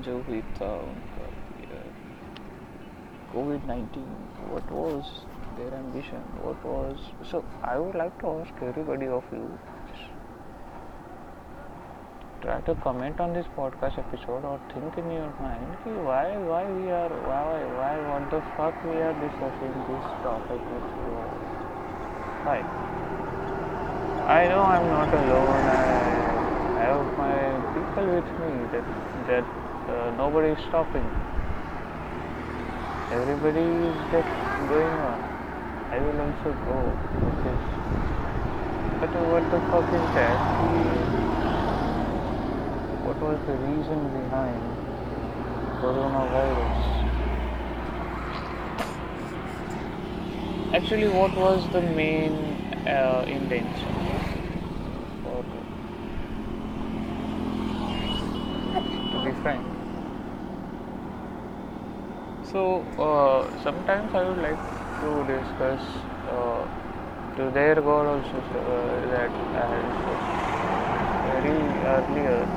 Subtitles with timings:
[0.08, 1.28] जो हुई था उनका
[3.32, 4.12] covid nineteen
[4.50, 5.08] what was
[5.58, 9.46] their ambition what was so I would like to ask everybody of you
[12.42, 16.62] try to comment on this podcast episode or think in your mind ki why why
[16.78, 21.16] we are why why what the fuck we are discussing this topic with you
[22.44, 22.58] why
[24.38, 25.82] I know I'm not alone I
[26.76, 28.84] have my people with me that
[29.30, 31.07] that uh, nobody is stopping
[33.11, 34.31] everybody is just
[34.69, 35.19] going on
[35.91, 36.77] I will also go
[37.25, 37.65] because
[39.01, 40.37] but what the fuck is that
[43.05, 44.81] what was the reason behind
[45.81, 46.77] coronavirus?
[50.73, 52.33] Actually, what was the main
[52.87, 53.89] uh, intention?
[55.25, 55.43] Or,
[59.11, 59.70] to be frank.
[62.51, 64.59] So, uh, sometimes I would like
[64.99, 65.81] to discuss
[66.25, 66.67] uh,
[67.35, 69.95] to their God also uh, that I had
[71.23, 72.47] very earlier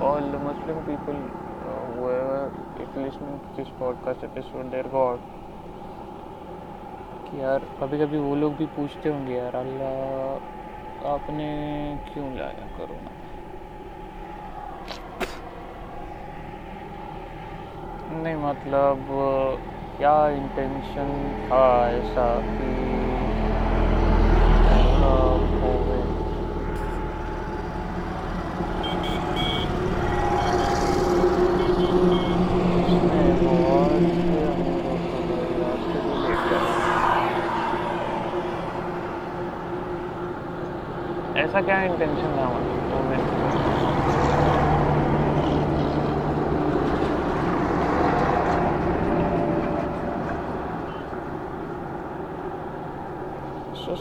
[0.00, 1.30] all the Muslim people,
[1.62, 5.20] uh, whoever is listening to this podcast episode, their God,
[7.26, 11.48] कि यार कभी कभी वो लोग भी पूछते होंगे यार अल्लाह आपने
[12.12, 13.10] क्यों लाया कोरोना
[18.22, 19.06] नहीं मतलब
[19.98, 22.64] क्या इंटेंशन था ऐसा कि
[41.34, 43.02] ऐसा क्या इंटेंशन था मतलब तो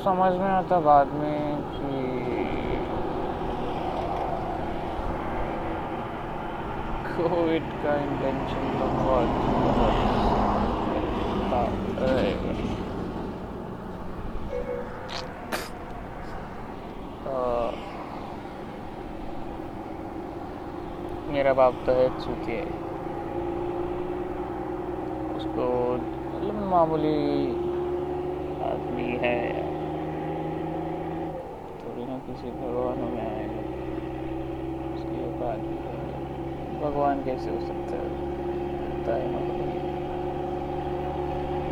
[0.06, 1.94] समझ में आता बाद में कि
[7.16, 9.44] कोविड का इंटेंशन तो बहुत
[21.30, 22.62] मेरा बाप तो है चूतिया
[25.36, 25.66] उसको
[25.96, 27.18] मतलब मामूली
[28.70, 29.65] आदमी है।
[32.28, 33.62] किसी भगवानों में आएगा।
[34.96, 35.76] उसकी औकात भी
[36.86, 38.24] भगवान कैसे हो सकता है?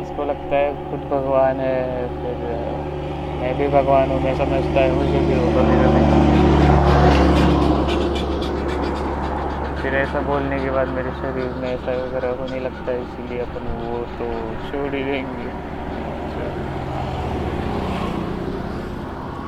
[0.02, 1.78] इसको लगता है खुद भगवान है,
[2.14, 2.36] फिर
[3.40, 5.88] मैं भी भगवान हूँ, मैं समझता है, मुझे भी होगा। मेरा
[9.82, 13.66] फिर ऐसा बोलने के बाद मेरे शरीर में ऐसा वगैरह होने लगता है, इसीलिए अपन
[13.80, 14.28] वो तो
[14.68, 15.48] छोड़ ही देंगे।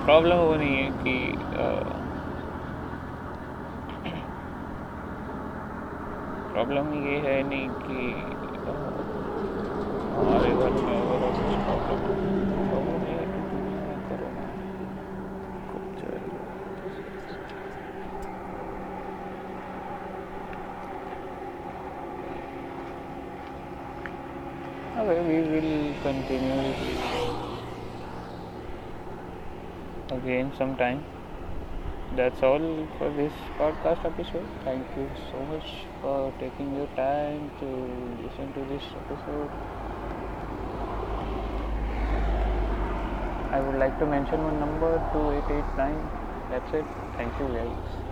[0.06, 1.14] प्रॉब्लम वो नहीं है कि
[6.52, 7.96] प्रॉब्लम ये है नहीं कि
[10.14, 11.58] हमारे घर में अगर कुछ
[12.70, 13.16] प्रॉब्लम है
[24.98, 27.15] Okay, we will continue
[30.10, 31.04] again sometime.
[32.16, 34.48] That's all for this podcast episode.
[34.64, 35.64] Thank you so much
[36.00, 37.66] for taking your time to
[38.22, 39.50] listen to this episode.
[43.52, 46.10] I would like to mention one number 2889.
[46.50, 46.86] That's it.
[47.16, 48.05] Thank you guys.